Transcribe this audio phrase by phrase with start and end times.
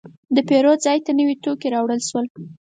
[0.35, 2.25] د پیرود ځای ته نوي توکي راوړل شول.